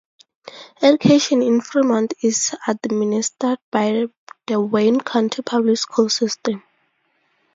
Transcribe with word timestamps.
Education 0.81 1.43
in 1.43 1.61
Fremont 1.61 2.11
is 2.23 2.55
administered 2.67 3.59
by 3.69 4.07
the 4.47 4.59
Wayne 4.59 4.99
County 4.99 5.43
Public 5.43 5.77
School 5.77 6.09
system. 6.09 6.63